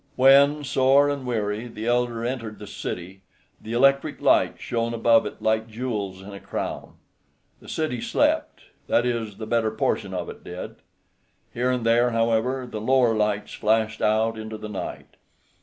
When, 0.15 0.63
sore 0.63 1.11
and 1.11 1.27
weary, 1.27 1.67
the 1.67 1.85
elder 1.85 2.25
entered 2.25 2.57
the 2.57 2.65
city, 2.65 3.21
the 3.61 3.73
electric 3.73 4.19
lights 4.19 4.59
shone 4.63 4.95
above 4.95 5.27
it 5.27 5.43
like 5.43 5.67
jewels 5.67 6.23
in 6.23 6.31
a 6.33 6.39
crown. 6.39 6.93
The 7.59 7.69
city 7.69 8.01
slept; 8.01 8.61
that 8.87 9.05
is, 9.05 9.37
the 9.37 9.45
better 9.45 9.69
portion 9.69 10.11
of 10.11 10.27
it 10.27 10.43
did. 10.43 10.77
Here 11.53 11.69
and 11.69 11.85
there, 11.85 12.09
however, 12.09 12.65
the 12.65 12.81
lower 12.81 13.13
lights 13.13 13.53
flashed 13.53 14.01
out 14.01 14.39
into 14.39 14.57
the 14.57 14.69
night. 14.69 15.17